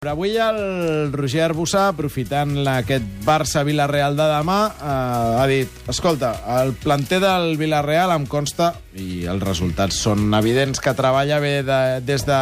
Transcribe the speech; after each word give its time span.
Però 0.00 0.14
avui 0.14 0.30
el 0.40 1.12
Roger 1.12 1.42
Arbussà, 1.44 1.82
aprofitant 1.90 2.54
la- 2.64 2.78
aquest 2.80 3.04
Barça-Villarreal 3.26 4.14
de 4.16 4.28
demà, 4.30 4.72
eh, 4.72 5.42
ha 5.42 5.46
dit, 5.46 5.68
escolta, 5.92 6.30
el 6.62 6.72
planter 6.72 7.18
del 7.20 7.58
Villarreal 7.60 8.10
em 8.14 8.24
consta, 8.24 8.70
i 8.96 9.26
els 9.28 9.44
resultats 9.44 9.98
són 10.00 10.32
evidents, 10.32 10.80
que 10.80 10.94
treballa 10.96 11.38
bé 11.38 11.62
de, 11.62 12.00
des 12.00 12.24
de 12.24 12.38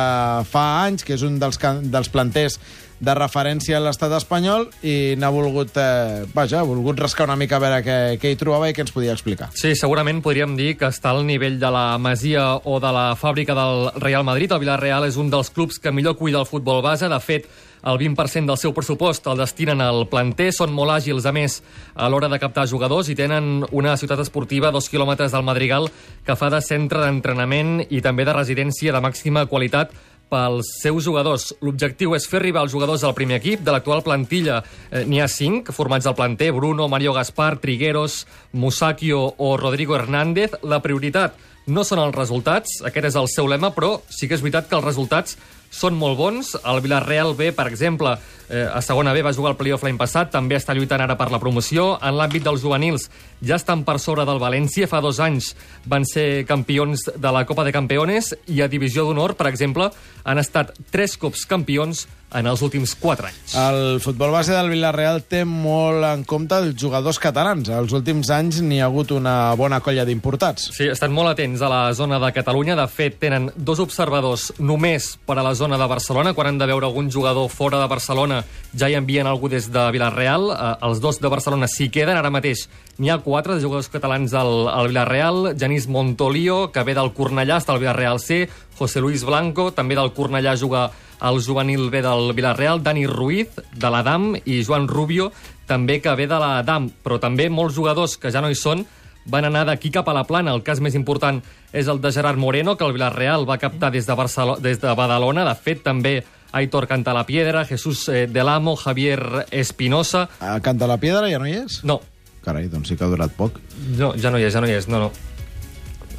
fa 0.47 0.85
anys, 0.85 1.03
que 1.03 1.15
és 1.19 1.25
un 1.27 1.41
dels, 1.41 1.59
dels 1.83 2.09
planters 2.15 2.61
de 3.01 3.15
referència 3.15 3.79
a 3.79 3.83
l'estat 3.83 4.13
espanyol, 4.17 4.67
i 4.83 5.15
n'ha 5.19 5.31
volgut, 5.31 5.77
eh, 5.79 6.25
vaja, 6.35 6.61
ha 6.61 6.67
volgut 6.67 6.99
rascar 6.99 7.29
una 7.29 7.37
mica 7.37 7.57
a 7.57 7.63
veure 7.63 7.83
què, 7.85 7.99
què 8.19 8.33
hi 8.33 8.39
trobava 8.41 8.69
i 8.69 8.75
què 8.75 8.83
ens 8.83 8.95
podia 8.95 9.15
explicar. 9.15 9.51
Sí, 9.55 9.75
segurament 9.79 10.23
podríem 10.23 10.57
dir 10.59 10.75
que 10.79 10.91
està 10.91 11.15
al 11.15 11.25
nivell 11.27 11.61
de 11.61 11.71
la 11.71 11.87
Masia 11.99 12.57
o 12.65 12.81
de 12.83 12.93
la 12.93 13.15
fàbrica 13.17 13.55
del 13.55 13.91
Real 14.03 14.27
Madrid. 14.27 14.53
El 14.53 14.65
Villarreal 14.65 15.07
és 15.07 15.17
un 15.17 15.31
dels 15.31 15.51
clubs 15.51 15.79
que 15.79 15.93
millor 15.95 16.17
cuida 16.19 16.41
el 16.43 16.47
futbol 16.47 16.83
base. 16.83 17.09
De 17.09 17.21
fet, 17.21 17.47
el 17.85 17.99
20% 17.99 18.47
del 18.51 18.59
seu 18.59 18.75
pressupost 18.75 19.27
el 19.31 19.39
destinen 19.39 19.81
al 19.85 20.07
planter. 20.11 20.51
Són 20.55 20.75
molt 20.75 20.97
àgils, 20.99 21.27
a 21.29 21.33
més, 21.33 21.61
a 21.95 22.09
l'hora 22.11 22.31
de 22.31 22.41
captar 22.43 22.67
jugadors 22.67 23.09
i 23.09 23.17
tenen 23.19 23.65
una 23.71 23.97
ciutat 23.97 24.25
esportiva 24.25 24.69
a 24.69 24.75
dos 24.75 24.91
quilòmetres 24.91 25.33
del 25.33 25.47
Madrigal 25.47 25.89
que 26.27 26.37
fa 26.37 26.51
de 26.51 26.61
centre 26.65 27.05
d'entrenament 27.05 27.85
i 27.89 28.03
també 28.03 28.27
de 28.27 28.37
residència 28.37 28.93
de 28.93 29.03
màxima 29.05 29.47
qualitat 29.47 29.95
pels 30.31 30.71
seus 30.83 31.05
jugadors. 31.05 31.51
L'objectiu 31.65 32.15
és 32.17 32.29
fer 32.29 32.41
arribar 32.43 32.63
els 32.67 32.73
jugadors 32.75 33.05
al 33.05 33.17
primer 33.17 33.41
equip. 33.41 33.65
De 33.65 33.75
l'actual 33.75 34.05
plantilla 34.07 34.61
eh, 34.63 35.05
n'hi 35.09 35.23
ha 35.23 35.29
cinc 35.29 35.73
formats 35.75 36.07
al 36.07 36.17
planter, 36.19 36.53
Bruno, 36.57 36.89
Mario 36.89 37.15
Gaspar, 37.17 37.57
Trigueros, 37.63 38.23
Musakio 38.53 39.25
o 39.37 39.57
Rodrigo 39.57 39.97
Hernández. 39.97 40.59
La 40.63 40.83
prioritat 40.85 41.37
no 41.69 41.85
són 41.85 42.01
els 42.01 42.17
resultats, 42.17 42.79
aquest 42.89 43.11
és 43.11 43.17
el 43.21 43.29
seu 43.29 43.49
lema, 43.51 43.75
però 43.77 43.99
sí 44.09 44.29
que 44.29 44.39
és 44.39 44.45
veritat 44.45 44.71
que 44.71 44.77
els 44.79 44.87
resultats 44.87 45.37
són 45.71 45.97
molt 45.99 46.19
bons. 46.19 46.55
El 46.65 46.81
Villarreal 46.85 47.35
B, 47.37 47.53
per 47.53 47.67
exemple, 47.69 48.17
eh, 48.49 48.67
a 48.67 48.81
segona 48.83 49.13
B 49.13 49.23
va 49.23 49.33
jugar 49.33 49.53
al 49.53 49.59
playoff 49.61 49.85
l'any 49.85 49.99
passat, 50.01 50.31
també 50.33 50.57
està 50.57 50.75
lluitant 50.75 51.01
ara 51.01 51.17
per 51.17 51.31
la 51.31 51.41
promoció. 51.41 51.99
En 52.03 52.17
l'àmbit 52.19 52.45
dels 52.45 52.63
juvenils 52.63 53.09
ja 53.43 53.57
estan 53.57 53.85
per 53.85 53.99
sobre 53.99 54.25
del 54.25 54.41
València. 54.41 54.89
Fa 54.89 55.01
dos 55.05 55.21
anys 55.21 55.55
van 55.87 56.05
ser 56.05 56.45
campions 56.49 57.11
de 57.15 57.33
la 57.33 57.45
Copa 57.47 57.65
de 57.65 57.73
Campeones 57.73 58.35
i 58.47 58.63
a 58.63 58.69
Divisió 58.69 59.05
d'Honor, 59.05 59.37
per 59.37 59.49
exemple, 59.49 59.91
han 60.25 60.39
estat 60.39 60.75
tres 60.91 61.17
cops 61.17 61.47
campions 61.47 62.07
en 62.35 62.47
els 62.47 62.61
últims 62.65 62.93
quatre 63.01 63.31
anys. 63.31 63.55
El 63.57 64.01
futbol 64.05 64.33
base 64.35 64.53
del 64.53 64.69
Villarreal 64.73 65.23
té 65.25 65.45
molt 65.49 66.05
en 66.05 66.25
compte 66.29 66.59
els 66.61 66.77
jugadors 66.77 67.19
catalans. 67.23 67.71
Els 67.73 67.95
últims 67.97 68.29
anys 68.35 68.61
n'hi 68.65 68.83
ha 68.83 68.89
hagut 68.91 69.15
una 69.17 69.55
bona 69.57 69.81
colla 69.85 70.05
d'importats. 70.05 70.69
Sí, 70.77 70.91
estan 70.93 71.15
molt 71.17 71.33
atents 71.33 71.63
a 71.65 71.71
la 71.73 71.81
zona 71.97 72.21
de 72.21 72.33
Catalunya. 72.37 72.77
De 72.77 72.87
fet, 72.93 73.17
tenen 73.23 73.49
dos 73.57 73.81
observadors 73.81 74.51
només 74.59 75.15
per 75.27 75.39
a 75.39 75.47
la 75.47 75.55
zona 75.57 75.81
de 75.81 75.89
Barcelona. 75.89 76.35
Quan 76.37 76.53
han 76.53 76.61
de 76.61 76.69
veure 76.69 76.91
algun 76.91 77.11
jugador 77.11 77.49
fora 77.49 77.81
de 77.81 77.89
Barcelona, 77.89 78.43
ja 78.77 78.91
hi 78.91 78.99
envien 78.99 79.27
algú 79.27 79.49
des 79.49 79.71
de 79.73 79.89
Villarreal. 79.95 80.51
Eh, 80.53 80.75
els 80.89 81.01
dos 81.01 81.23
de 81.23 81.33
Barcelona 81.33 81.69
s'hi 81.69 81.89
queden. 81.89 82.17
Ara 82.21 82.35
mateix 82.35 82.69
n'hi 82.99 83.09
ha 83.11 83.21
quatre 83.25 83.57
de 83.57 83.65
jugadors 83.65 83.89
catalans 83.89 84.37
al, 84.37 84.69
al 84.69 84.93
Villarreal. 84.93 85.55
Genís 85.59 85.89
Montolio, 85.89 86.69
que 86.73 86.85
ve 86.85 86.97
del 86.99 87.15
Cornellà, 87.17 87.63
està 87.63 87.73
al 87.73 87.81
Villarreal 87.81 88.21
C. 88.21 88.49
José 88.79 89.01
Luis 89.01 89.25
Blanco, 89.27 89.73
també 89.75 89.97
del 89.99 90.13
Cornellà, 90.15 90.55
juga 90.55 90.91
al 91.21 91.41
juvenil 91.43 91.91
B 91.91 92.03
del 92.03 92.33
Villarreal. 92.35 92.83
Dani 92.83 93.07
Ruiz, 93.07 93.59
de 93.75 93.91
l'Adam, 93.91 94.35
i 94.45 94.63
Joan 94.65 94.89
Rubio, 94.89 95.31
també 95.67 96.01
que 96.01 96.15
ve 96.19 96.29
de 96.31 96.39
l'Adam. 96.39 96.91
Però 97.05 97.19
també 97.23 97.49
molts 97.51 97.77
jugadors 97.77 98.17
que 98.17 98.33
ja 98.35 98.43
no 98.45 98.51
hi 98.51 98.59
són 98.59 98.87
van 99.29 99.45
anar 99.45 99.67
d'aquí 99.69 99.91
cap 99.93 100.09
a 100.09 100.17
la 100.17 100.25
plana. 100.25 100.55
El 100.57 100.65
cas 100.65 100.81
més 100.81 100.97
important 100.97 101.43
és 101.73 101.89
el 101.89 102.01
de 102.01 102.13
Gerard 102.13 102.41
Moreno, 102.41 102.77
que 102.77 102.87
el 102.87 102.95
Villarreal 102.97 103.49
va 103.49 103.59
captar 103.61 103.93
des 103.93 104.07
de, 104.07 104.15
Barcelona, 104.17 104.63
des 104.65 104.81
de 104.81 104.95
Badalona. 104.97 105.45
De 105.45 105.55
fet, 105.55 105.83
també 105.85 106.23
Aitor 106.53 106.87
Cantalapiedra, 106.89 107.67
Jesús 107.69 108.09
eh, 108.09 108.27
Delamo, 108.27 108.77
Javier 108.77 109.47
Espinosa... 109.51 110.29
A 110.41 110.61
Canta 110.65 110.89
la 110.89 110.97
Piedra 110.97 111.29
ja 111.29 111.39
no 111.43 111.47
hi 111.49 111.59
és? 111.61 111.83
No, 111.85 112.01
Carai, 112.49 112.71
doncs 112.73 112.89
sí 112.89 112.97
que 112.97 113.05
ha 113.05 113.11
durat 113.13 113.35
poc. 113.37 113.59
no, 113.99 114.15
ja 114.17 114.31
no 114.33 114.39
hi 114.39 114.47
és, 114.47 114.55
ja 114.55 114.63
no 114.65 114.69
hi 114.71 114.77
és, 114.79 114.87
no, 114.89 115.03
no. 115.03 115.11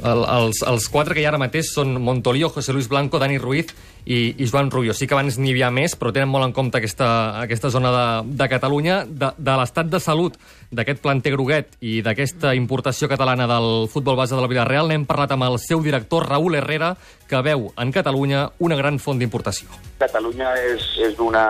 El, 0.06 0.22
els, 0.24 0.62
els 0.64 0.86
quatre 0.88 1.16
que 1.16 1.20
hi 1.20 1.26
ha 1.26 1.32
ara 1.32 1.40
mateix 1.42 1.72
són 1.74 1.96
Montolio, 2.00 2.48
José 2.54 2.72
Luis 2.72 2.88
Blanco, 2.88 3.18
Dani 3.20 3.36
Ruiz 3.42 3.74
i, 4.04 4.34
i 4.38 4.46
Joan 4.46 4.70
Rubio. 4.70 4.94
Sí 4.94 5.06
que 5.06 5.16
abans 5.16 5.38
n'hi 5.38 5.52
havia 5.54 5.70
més, 5.74 5.96
però 5.98 6.12
tenen 6.14 6.30
molt 6.30 6.48
en 6.48 6.54
compte 6.56 6.78
aquesta, 6.78 7.40
aquesta 7.42 7.70
zona 7.70 7.92
de, 7.94 8.06
de 8.40 8.48
Catalunya. 8.52 9.02
De, 9.06 9.32
de 9.36 9.56
l'estat 9.60 9.90
de 9.90 10.00
salut 10.00 10.36
d'aquest 10.70 11.02
planter 11.02 11.32
groguet 11.34 11.76
i 11.82 11.98
d'aquesta 12.06 12.54
importació 12.54 13.08
catalana 13.10 13.48
del 13.50 13.88
futbol 13.90 14.18
base 14.18 14.36
del 14.38 14.48
Villarreal 14.50 14.90
n'hem 14.90 15.06
parlat 15.08 15.34
amb 15.34 15.48
el 15.48 15.58
seu 15.62 15.82
director, 15.82 16.28
Raúl 16.28 16.58
Herrera, 16.60 16.94
que 17.28 17.42
veu 17.46 17.68
en 17.78 17.92
Catalunya 17.94 18.46
una 18.58 18.78
gran 18.78 18.98
font 19.02 19.18
d'importació. 19.18 19.68
Catalunya 20.00 20.54
és, 20.70 20.86
és 21.02 21.18
una 21.22 21.44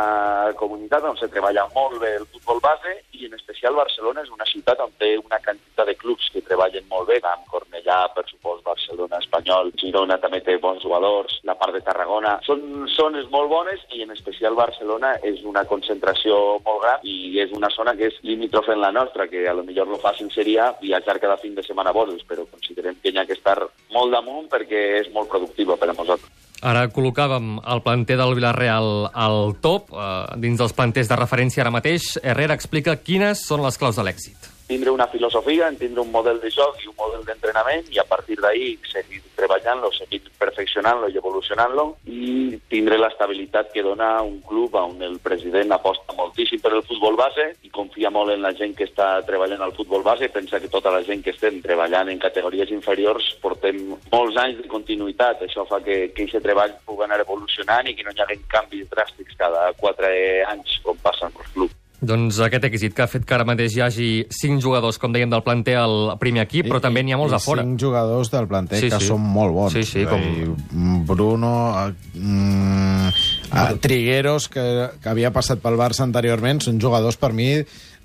comunitat 0.60 1.05
on 1.09 1.16
se 1.21 1.28
treballa 1.33 1.66
molt 1.75 2.00
bé 2.03 2.16
el 2.19 2.27
futbol 2.33 2.60
base 2.65 2.97
i 3.16 3.28
en 3.28 3.37
especial 3.37 3.77
Barcelona 3.78 4.25
és 4.25 4.33
una 4.33 4.49
ciutat 4.49 4.81
on 4.84 4.93
té 4.99 5.15
una 5.21 5.41
quantitat 5.44 5.89
de 5.89 5.97
clubs 6.00 6.28
que 6.33 6.44
treballen 6.44 6.89
molt 6.91 7.09
bé, 7.12 7.21
amb 7.22 7.47
Barcelona, 9.50 9.71
Espanyol, 9.71 9.72
Girona 9.81 10.19
també 10.21 10.41
té 10.44 10.56
bons 10.59 10.83
jugadors, 10.83 11.41
la 11.44 11.56
part 11.59 11.75
de 11.75 11.81
Tarragona. 11.83 12.38
Són 12.47 12.87
zones 12.94 13.28
molt 13.31 13.50
bones 13.50 13.81
i 13.94 14.03
en 14.03 14.11
especial 14.11 14.55
Barcelona 14.55 15.16
és 15.22 15.43
una 15.44 15.65
concentració 15.65 16.61
molt 16.65 16.83
gran 16.83 17.00
i 17.03 17.41
és 17.41 17.50
una 17.53 17.71
zona 17.71 17.94
que 17.97 18.06
és 18.09 18.19
limítrofe 18.22 18.72
en 18.72 18.81
la 18.81 18.93
nostra, 18.93 19.27
que 19.28 19.49
a 19.49 19.55
lo 19.55 19.65
millor 19.65 19.89
lo 19.89 19.99
fàcil 19.99 20.31
seria 20.33 20.72
viatjar 20.81 21.19
cada 21.21 21.37
fin 21.37 21.55
de 21.55 21.62
setmana 21.62 21.91
a 21.91 21.93
Boros, 21.93 22.22
però 22.28 22.47
considerem 22.47 22.97
que 23.03 23.10
hi 23.10 23.19
ha 23.19 23.27
que 23.27 23.34
estar 23.34 23.59
molt 23.93 24.12
damunt 24.12 24.49
perquè 24.50 25.00
és 25.00 25.10
molt 25.12 25.28
productiva 25.28 25.77
per 25.77 25.91
a 25.91 25.97
nosaltres. 25.97 26.31
Ara 26.60 26.91
col·locàvem 26.93 27.55
el 27.72 27.81
planter 27.81 28.19
del 28.21 28.34
Villarreal 28.37 29.09
al 29.15 29.56
top, 29.65 29.91
eh, 29.97 30.37
dins 30.37 30.60
dels 30.60 30.77
planters 30.77 31.09
de 31.09 31.16
referència 31.16 31.65
ara 31.65 31.72
mateix. 31.72 32.19
Herrera 32.22 32.55
explica 32.55 32.99
quines 33.00 33.47
són 33.49 33.65
les 33.65 33.81
claus 33.81 33.97
de 33.97 34.05
l'èxit. 34.05 34.59
Tindre 34.71 34.93
una 34.95 35.09
filosofia, 35.09 35.69
tindre 35.77 36.01
un 36.01 36.13
model 36.15 36.39
de 36.39 36.51
joc 36.55 36.79
i 36.85 36.87
un 36.87 36.95
model 36.95 37.25
d'entrenament 37.27 37.89
i 37.91 37.99
a 37.99 38.05
partir 38.07 38.37
d'ahí 38.39 38.77
seguir 38.87 39.19
treballant-lo, 39.35 39.91
seguir 39.97 40.21
perfeccionant-lo 40.39 41.09
i 41.11 41.19
evolucionant-lo 41.19 41.87
i 42.07 42.55
tindre 42.71 43.01
l'estabilitat 43.01 43.73
que 43.75 43.83
dona 43.83 44.13
un 44.23 44.39
club 44.47 44.77
on 44.79 45.03
el 45.03 45.19
president 45.25 45.75
aposta 45.75 46.15
moltíssim 46.15 46.63
per 46.63 46.73
el 46.77 46.87
futbol 46.87 47.19
base 47.19 47.49
i 47.67 47.73
confia 47.75 48.15
molt 48.15 48.31
en 48.37 48.47
la 48.47 48.55
gent 48.55 48.77
que 48.79 48.87
està 48.87 49.09
treballant 49.27 49.67
al 49.67 49.75
futbol 49.75 50.07
base 50.07 50.29
i 50.29 50.35
pensa 50.39 50.63
que 50.63 50.71
tota 50.71 50.95
la 50.95 51.03
gent 51.03 51.27
que 51.27 51.35
estem 51.35 51.59
treballant 51.67 52.13
en 52.15 52.23
categories 52.23 52.71
inferiors 52.71 53.33
portem 53.43 53.83
molts 54.13 54.39
anys 54.39 54.63
de 54.63 54.71
continuïtat. 54.71 55.43
Això 55.49 55.67
fa 55.67 55.83
que, 55.83 56.13
que 56.15 56.29
aquest 56.29 56.47
treball 56.47 56.79
pugui 56.87 57.09
anar 57.09 57.19
evolucionant 57.27 57.91
i 57.91 57.99
que 57.99 58.07
no 58.07 58.15
hi 58.15 58.23
hagi 58.23 58.39
canvis 58.55 58.87
dràstics 58.95 59.35
cada 59.43 59.73
quatre 59.83 60.15
anys 60.55 60.79
com 60.87 61.03
passa 61.03 61.27
en 61.27 61.35
els 61.35 61.55
clubs. 61.59 61.80
Doncs 62.00 62.38
aquest 62.41 62.65
èxit 62.65 62.94
que 62.97 63.03
ha 63.05 63.06
fet 63.12 63.27
que 63.28 63.34
ara 63.37 63.44
mateix 63.44 63.75
hi 63.77 63.81
hagi 63.84 64.06
cinc 64.33 64.62
jugadors, 64.65 64.97
com 64.97 65.12
dèiem, 65.12 65.28
del 65.28 65.43
planter 65.44 65.75
al 65.77 66.15
primer 66.19 66.47
equip, 66.47 66.65
però 66.71 66.81
també 66.81 67.03
n'hi 67.05 67.12
ha 67.12 67.19
molts 67.21 67.34
I 67.34 67.37
a 67.37 67.41
fora. 67.44 67.62
cinc 67.66 67.78
jugadors 67.83 68.31
del 68.33 68.47
planter 68.49 68.78
Sí, 68.81 68.88
que 68.88 69.00
sí. 69.03 69.06
són 69.11 69.21
molt 69.21 69.53
bons. 69.53 69.72
Sí, 69.77 69.83
sí, 69.84 70.06
com- 70.09 70.22
I 70.25 71.05
Bruno, 71.05 71.53
eh, 71.89 71.93
mm, 72.15 73.09
eh, 73.53 73.77
Trigueros, 73.84 74.49
que, 74.49 74.65
que 75.03 75.09
havia 75.12 75.31
passat 75.31 75.60
pel 75.60 75.77
Barça 75.77 76.00
anteriorment, 76.06 76.62
són 76.65 76.81
jugadors 76.81 77.16
per 77.21 77.34
mi 77.37 77.50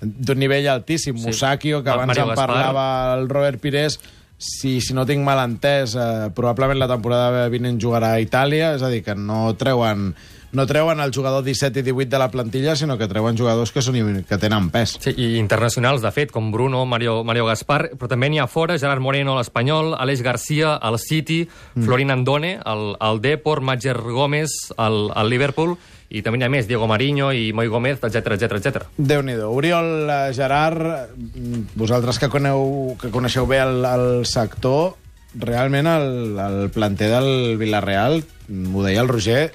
d'un 0.02 0.38
nivell 0.38 0.68
altíssim. 0.68 1.16
Sí. 1.16 1.26
Musakio, 1.30 1.82
que 1.82 1.88
Ma- 1.88 1.94
abans 2.02 2.08
Mario 2.18 2.28
en 2.28 2.36
parlava 2.36 3.14
el 3.16 3.28
Robert 3.30 3.60
Pires, 3.60 3.98
si, 4.36 4.82
si 4.82 4.92
no 4.92 5.06
tinc 5.08 5.24
mal 5.24 5.40
entès, 5.48 5.94
eh, 5.96 6.28
probablement 6.36 6.78
la 6.78 6.88
temporada 6.92 7.48
vinent 7.48 7.80
jugarà 7.80 8.12
a 8.12 8.20
Itàlia, 8.20 8.74
és 8.76 8.82
a 8.82 8.90
dir, 8.92 9.02
que 9.02 9.14
no 9.16 9.54
treuen 9.56 10.10
no 10.56 10.64
treuen 10.66 11.00
el 11.04 11.12
jugador 11.12 11.44
17 11.44 11.80
i 11.80 11.82
18 11.82 12.08
de 12.08 12.18
la 12.18 12.30
plantilla, 12.30 12.74
sinó 12.76 12.96
que 12.96 13.06
treuen 13.06 13.36
jugadors 13.36 13.74
que, 13.74 13.82
són, 13.84 14.22
que 14.24 14.38
tenen 14.40 14.70
pes. 14.72 14.96
Sí, 15.04 15.12
i 15.12 15.34
internacionals, 15.36 16.00
de 16.00 16.12
fet, 16.16 16.32
com 16.32 16.48
Bruno, 16.54 16.86
Mario, 16.88 17.20
Mario 17.28 17.44
Gaspar, 17.50 17.90
però 17.92 18.08
també 18.08 18.30
n'hi 18.32 18.40
ha 18.40 18.48
fora, 18.48 18.78
Gerard 18.80 19.04
Moreno, 19.04 19.36
l'Espanyol, 19.36 19.92
Aleix 20.00 20.24
Garcia, 20.24 20.78
el 20.88 20.96
City, 21.02 21.42
mm. 21.44 21.84
Florin 21.84 22.14
Andone, 22.14 22.54
el, 22.64 22.86
el 22.96 23.20
Depor, 23.20 23.60
Matger 23.60 23.98
Gómez, 24.00 24.56
el, 24.80 25.10
el 25.12 25.30
Liverpool, 25.30 25.76
i 26.08 26.22
també 26.24 26.40
n'hi 26.40 26.46
ha 26.46 26.52
més, 26.54 26.68
Diego 26.70 26.88
Mariño 26.88 27.32
i 27.36 27.50
Moi 27.52 27.68
Gómez, 27.68 28.00
etc 28.00 28.32
etc 28.38 28.56
etc. 28.56 28.88
Déu-n'hi-do. 28.96 29.50
Oriol, 29.52 30.08
eh, 30.08 30.32
Gerard, 30.32 31.12
mm, 31.18 31.76
vosaltres 31.76 32.22
que, 32.22 32.30
coneu, 32.32 32.96
que 33.02 33.12
coneixeu 33.12 33.44
bé 33.50 33.60
el, 33.60 33.84
el 33.84 34.24
sector, 34.24 34.94
realment 35.36 35.90
el, 35.90 36.10
el 36.40 36.58
planter 36.72 37.12
del 37.12 37.30
Villarreal, 37.60 38.22
mm, 38.48 38.72
ho 38.72 38.88
deia 38.88 39.04
el 39.04 39.12
Roger, 39.12 39.52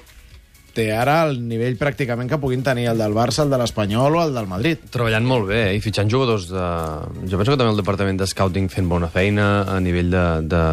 té 0.74 0.88
ara 0.94 1.18
el 1.28 1.38
nivell 1.48 1.76
pràcticament 1.80 2.30
que 2.30 2.38
puguin 2.40 2.64
tenir 2.64 2.88
el 2.92 3.00
del 3.00 3.14
Barça, 3.16 3.44
el 3.44 3.52
de 3.52 3.58
l'Espanyol 3.60 4.16
o 4.16 4.22
el 4.24 4.32
del 4.36 4.48
Madrid. 4.50 4.86
Treballant 4.94 5.26
molt 5.28 5.46
bé 5.50 5.60
eh? 5.68 5.74
i 5.76 5.82
fitxant 5.84 6.10
jugadors 6.12 6.48
de... 6.50 6.64
Jo 7.28 7.40
penso 7.40 7.52
que 7.52 7.60
també 7.60 7.72
el 7.74 7.82
departament 7.82 8.20
de 8.20 8.28
scouting 8.30 8.70
fent 8.72 8.88
bona 8.90 9.10
feina 9.12 9.50
a 9.68 9.78
nivell 9.84 10.10
de, 10.12 10.24
de, 10.54 10.64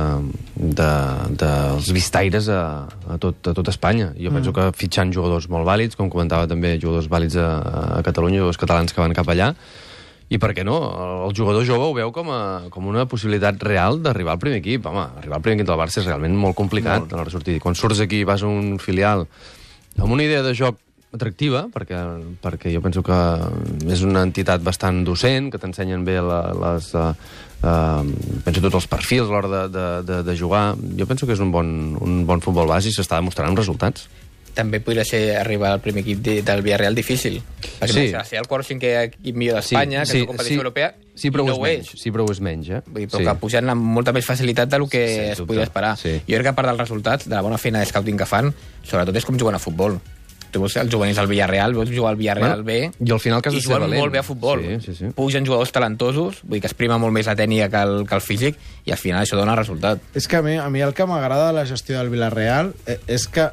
de, 0.79 0.89
dels 1.43 1.91
vistaires 1.95 2.49
a, 2.53 2.63
a, 2.87 3.19
tot, 3.21 3.51
a 3.51 3.55
tot 3.57 3.73
Espanya. 3.73 4.13
Jo 4.19 4.33
penso 4.35 4.55
que 4.55 4.69
fitxant 4.77 5.13
jugadors 5.15 5.49
molt 5.51 5.67
vàlids, 5.67 5.99
com 5.99 6.11
comentava 6.11 6.47
també, 6.49 6.77
jugadors 6.81 7.11
vàlids 7.11 7.37
a, 7.39 7.51
a 7.99 8.01
Catalunya, 8.07 8.41
jugadors 8.43 8.61
catalans 8.61 8.95
que 8.95 9.03
van 9.03 9.15
cap 9.17 9.29
allà, 9.29 9.53
i 10.29 10.37
per 10.37 10.51
què 10.53 10.63
no? 10.65 10.77
El 11.25 11.33
jugador 11.33 11.65
jove 11.65 11.87
ho 11.87 11.93
veu 11.97 12.11
com, 12.13 12.27
a, 12.29 12.41
com 12.69 12.85
una 12.85 13.07
possibilitat 13.09 13.63
real 13.65 13.97
d'arribar 14.03 14.35
al 14.35 14.41
primer 14.41 14.59
equip. 14.61 14.85
Home, 14.85 15.07
arribar 15.17 15.39
al 15.39 15.45
primer 15.45 15.57
equip 15.57 15.69
del 15.71 15.79
Barça 15.81 16.03
és 16.03 16.09
realment 16.09 16.35
molt 16.37 16.57
complicat 16.57 17.07
molt. 17.09 17.31
sortir. 17.33 17.57
Quan 17.63 17.77
surts 17.77 18.03
aquí 18.05 18.21
vas 18.29 18.45
a 18.45 18.51
un 18.51 18.77
filial 18.77 19.25
amb 19.99 20.13
una 20.15 20.23
idea 20.23 20.41
de 20.45 20.53
joc 20.57 20.79
atractiva, 21.13 21.65
perquè, 21.73 21.99
perquè 22.43 22.69
jo 22.69 22.81
penso 22.85 23.01
que 23.01 23.17
és 23.89 24.03
una 24.05 24.21
entitat 24.27 24.61
bastant 24.61 25.01
docent, 25.07 25.49
que 25.51 25.61
t'ensenyen 25.61 26.05
bé 26.05 26.19
la, 26.21 26.41
les... 26.53 26.91
Uh, 26.93 27.13
uh, 27.65 28.03
penso 28.45 28.61
tots 28.61 28.77
els 28.83 28.89
perfils 28.91 29.25
a 29.25 29.33
l'hora 29.33 29.49
de, 29.49 29.63
de, 29.73 29.85
de, 30.05 30.19
de 30.27 30.37
jugar. 30.37 30.75
Jo 30.99 31.09
penso 31.09 31.25
que 31.25 31.33
és 31.33 31.41
un 31.41 31.49
bon, 31.51 31.71
un 31.97 32.25
bon 32.29 32.43
futbol 32.45 32.69
base 32.69 32.91
i 32.91 32.95
s'està 32.95 33.17
demostrant 33.21 33.49
amb 33.49 33.61
resultats. 33.61 34.07
també 34.59 34.81
podria 34.83 35.05
ser 35.05 35.37
arribar 35.39 35.69
al 35.71 35.79
primer 35.79 36.01
equip 36.01 36.19
de, 36.25 36.33
del 36.43 36.61
Villarreal 36.65 36.95
difícil. 36.97 37.37
Perquè 37.79 37.93
Sí. 37.93 38.07
sí. 38.09 38.13
no, 38.13 38.23
ser 38.25 38.39
el 38.41 38.47
quart 38.49 38.65
o 38.65 38.67
cinquè 38.67 38.89
equip 39.05 39.35
millor 39.37 39.61
d'Espanya, 39.61 40.01
que 40.03 40.17
és 40.17 40.23
una 40.25 40.31
competició 40.33 40.59
europea, 40.65 40.89
sí, 41.19 41.31
però 41.31 41.45
i 41.45 41.49
ho 41.49 41.53
no 41.53 41.57
és 41.57 41.63
menys. 41.67 41.93
Sí, 42.01 42.11
però 42.15 42.25
ho 42.25 42.31
és 42.33 42.39
menys, 42.41 42.69
eh? 42.69 42.81
Vull 42.87 43.03
dir, 43.03 43.09
però 43.11 43.19
sí. 43.21 43.27
que 43.27 43.35
pugen 43.41 43.69
amb 43.75 43.89
molta 43.99 44.13
més 44.15 44.25
facilitat 44.25 44.71
del 44.71 44.87
que 44.89 45.03
Sens 45.07 45.33
es 45.33 45.41
dubte, 45.43 45.53
podia 45.53 45.67
esperar. 45.67 45.97
sí. 45.99 46.17
Jo 46.27 46.39
crec 46.39 46.47
que 46.49 46.55
a 46.55 46.59
part 46.61 46.71
dels 46.71 46.79
resultats, 46.87 47.27
de 47.29 47.35
la 47.35 47.41
bona 47.45 47.57
feina 47.61 47.79
de 47.83 47.89
scouting 47.91 48.17
que 48.17 48.25
fan, 48.29 48.53
sobretot 48.83 49.15
és 49.19 49.27
com 49.27 49.37
juguen 49.37 49.55
a 49.59 49.61
futbol. 49.61 49.99
Tu 50.49 50.57
veus 50.57 50.73
els 50.81 50.89
juvenils 50.89 51.19
al 51.21 51.27
Villarreal, 51.29 51.75
veus 51.77 51.91
jugar 51.93 52.09
al 52.09 52.15
Villarreal 52.17 52.63
Bueno, 52.63 52.89
B... 52.97 53.05
i 53.05 53.11
al 53.13 53.19
final 53.21 53.39
que 53.39 53.51
has 53.51 53.53
i 53.53 53.59
de 53.59 53.61
ser 53.61 53.69
juguen 53.69 53.83
valent. 53.83 54.01
molt 54.01 54.13
bé 54.15 54.17
a 54.17 54.23
futbol. 54.25 54.63
Sí, 54.65 54.77
sí, 54.81 54.95
sí. 54.97 55.09
Pugen 55.13 55.45
jugadors 55.45 55.69
talentosos, 55.75 56.39
vull 56.41 56.55
dir 56.57 56.61
que 56.63 56.71
es 56.71 56.73
prima 56.73 56.97
molt 56.97 57.13
més 57.13 57.29
la 57.29 57.35
tècnica 57.37 57.67
que 57.69 57.83
el, 57.85 58.07
que 58.09 58.15
el 58.17 58.23
físic, 58.25 58.57
i 58.89 58.91
al 58.95 58.97
final 58.97 59.21
això 59.21 59.37
dona 59.37 59.53
resultat. 59.59 60.01
És 60.17 60.25
que 60.27 60.39
a 60.39 60.41
mi, 60.41 60.55
a 60.57 60.65
mi 60.73 60.81
el 60.81 60.95
que 60.97 61.05
m'agrada 61.05 61.51
de 61.51 61.53
la 61.59 61.67
gestió 61.69 61.99
del 61.99 62.09
Villarreal 62.09 62.73
eh, 62.87 62.97
és 63.05 63.27
que, 63.29 63.45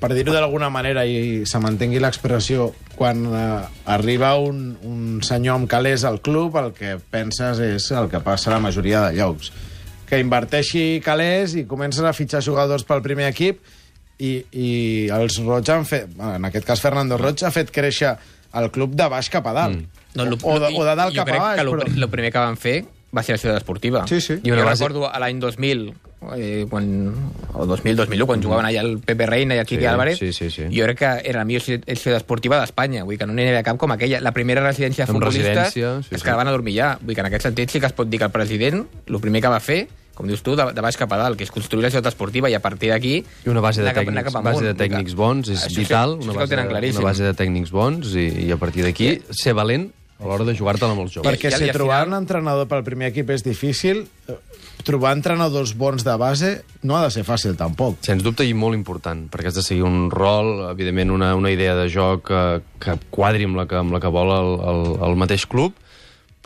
per 0.00 0.10
dir-ho 0.14 0.34
d'alguna 0.34 0.68
manera, 0.72 1.04
i 1.06 1.44
se 1.48 1.60
mantengui 1.62 2.00
l'expressió, 2.02 2.70
quan 2.98 3.24
eh, 3.26 3.46
arriba 3.94 4.34
un, 4.42 4.76
un 4.86 5.18
senyor 5.24 5.60
amb 5.60 5.70
calés 5.70 6.04
al 6.08 6.20
club, 6.24 6.56
el 6.60 6.72
que 6.76 6.96
penses 7.10 7.60
és 7.62 7.90
el 7.94 8.10
que 8.12 8.22
passa 8.24 8.50
a 8.50 8.56
la 8.56 8.62
majoria 8.64 9.06
de 9.06 9.18
llocs. 9.18 9.52
Que 10.08 10.20
inverteixi 10.22 11.02
calés 11.04 11.54
i 11.58 11.66
comences 11.68 12.04
a 12.04 12.14
fitxar 12.16 12.42
jugadors 12.44 12.86
pel 12.88 13.04
primer 13.04 13.28
equip 13.28 13.60
i, 14.18 14.32
i 14.50 14.70
els 15.14 15.38
Roig 15.44 15.70
han 15.70 15.86
fet... 15.88 16.10
En 16.16 16.48
aquest 16.48 16.66
cas, 16.66 16.82
Fernando 16.82 17.18
Roig 17.20 17.44
ha 17.44 17.52
fet 17.54 17.72
créixer 17.74 18.16
el 18.58 18.70
club 18.72 18.94
de 18.96 19.08
baix 19.12 19.28
cap 19.30 19.46
a 19.46 19.54
dalt. 19.56 19.76
Mm. 19.76 20.06
No, 20.18 20.24
lo, 20.24 20.38
o, 20.42 20.58
de, 20.58 20.72
o 20.72 20.86
de 20.86 20.94
dalt 20.96 21.14
jo 21.14 21.20
cap 21.20 21.28
a 21.28 21.32
crec 21.32 21.42
baix, 21.44 21.58
que 21.58 21.66
lo, 21.68 21.76
però... 21.76 22.08
primer 22.14 22.32
que 22.32 22.46
van 22.46 22.56
fer 22.58 22.78
va 23.16 23.22
ser 23.22 23.34
la 23.34 23.38
ciutat 23.38 23.56
esportiva. 23.62 24.06
Sí, 24.06 24.20
sí. 24.20 24.34
I 24.42 24.50
jo 24.50 24.56
base- 24.56 24.84
recordo 24.84 25.06
a 25.08 25.18
l'any 25.18 25.38
2000, 25.40 25.94
eh, 26.36 26.66
quan, 26.68 27.14
o 27.54 27.64
2000-2001, 27.66 28.26
quan 28.26 28.42
jugaven 28.42 28.66
allà 28.66 28.80
el 28.82 28.98
Pepe 29.00 29.26
Reina 29.26 29.54
i 29.54 29.58
el 29.62 29.66
Quique 29.66 29.82
Sí, 29.82 29.86
Álvarez, 29.86 30.18
sí, 30.18 30.32
sí, 30.32 30.50
sí. 30.50 30.64
jo 30.74 30.84
crec 30.84 30.98
que 30.98 31.12
era 31.30 31.38
la 31.40 31.44
millor 31.48 31.62
ciutat 31.62 31.88
esportiva 31.88 32.58
d'Espanya. 32.60 33.04
Vull 33.04 33.14
dir 33.16 33.20
que 33.20 33.26
no 33.26 33.32
n'hi 33.32 33.46
havia 33.48 33.62
cap 33.62 33.78
com 33.80 33.92
aquella. 33.92 34.20
La 34.20 34.32
primera 34.32 34.60
residència 34.64 35.06
de 35.06 35.12
futbolistes 35.12 35.72
sí, 35.72 35.80
es 35.82 36.06
sí. 36.10 36.16
quedaven 36.24 36.48
a 36.48 36.52
dormir 36.52 36.76
allà. 36.80 36.98
Vull 37.00 37.08
dir 37.14 37.14
que 37.16 37.24
en 37.24 37.30
aquest 37.32 37.48
sentit 37.48 37.70
sí 37.70 37.80
que 37.80 37.86
es 37.86 37.92
pot 37.96 38.08
dir 38.10 38.18
que 38.18 38.26
el 38.28 38.34
president, 38.34 38.84
el 39.06 39.20
primer 39.20 39.40
que 39.40 39.48
va 39.48 39.60
fer, 39.60 39.86
com 40.18 40.26
dius 40.26 40.42
tu, 40.42 40.56
de, 40.58 40.64
de 40.74 40.80
baix 40.82 40.96
cap 40.98 41.12
a 41.14 41.16
dalt, 41.16 41.38
que 41.38 41.44
és 41.46 41.50
construir 41.54 41.84
la 41.84 41.90
ciutat 41.94 42.10
esportiva 42.10 42.50
i 42.50 42.54
a 42.54 42.60
partir 42.60 42.90
d'aquí... 42.90 43.20
I 43.46 43.48
una 43.52 43.60
base 43.62 43.84
de 43.84 43.88
anar 43.88 43.94
cap- 43.94 44.08
anar 44.10 44.24
tècnics, 44.24 44.32
cap 44.34 44.40
amunt. 44.42 44.54
base 44.56 44.66
de 44.66 44.74
tècnics 44.74 45.14
bons 45.14 45.48
és 45.54 45.60
això 45.62 45.70
sí- 45.70 45.84
vital, 45.86 46.16
això 46.18 46.22
sí 46.24 46.28
una, 46.28 46.64
base, 46.66 46.90
una 46.98 47.04
base 47.06 47.22
de 47.22 47.34
tècnics 47.38 47.70
bons 47.70 48.16
i, 48.18 48.26
i 48.48 48.50
a 48.50 48.56
partir 48.58 48.82
d'aquí 48.82 49.12
ser 49.30 49.54
valent 49.54 49.92
a 50.18 50.26
l'hora 50.26 50.44
de 50.44 50.54
jugar-te-la 50.58 50.94
amb 50.96 51.04
els 51.04 51.14
joves. 51.14 51.28
Perquè 51.28 51.52
si 51.54 51.70
trobar 51.74 52.02
un 52.08 52.16
entrenador 52.18 52.66
pel 52.70 52.82
primer 52.86 53.12
equip 53.12 53.30
és 53.30 53.44
difícil, 53.46 54.02
eh, 54.26 54.38
trobar 54.86 55.12
entrenadors 55.14 55.74
bons 55.78 56.04
de 56.06 56.14
base 56.18 56.52
no 56.82 56.96
ha 56.98 57.04
de 57.06 57.12
ser 57.14 57.24
fàcil 57.26 57.54
tampoc. 57.58 58.00
Sens 58.06 58.24
dubte 58.26 58.46
i 58.46 58.54
molt 58.54 58.74
important, 58.78 59.26
perquè 59.30 59.52
has 59.52 59.58
de 59.60 59.66
seguir 59.66 59.84
un 59.86 60.08
rol, 60.10 60.70
evidentment 60.72 61.14
una, 61.14 61.34
una 61.38 61.52
idea 61.54 61.76
de 61.78 61.86
joc 61.92 62.26
que, 62.30 62.44
que 62.82 62.98
quadri 63.14 63.46
amb 63.46 63.60
la 63.60 63.68
que, 63.70 63.78
amb 63.78 63.94
la 63.94 64.02
que 64.02 64.10
vol 64.12 64.34
el, 64.34 64.54
el, 64.72 64.82
el 65.08 65.20
mateix 65.20 65.46
club, 65.46 65.78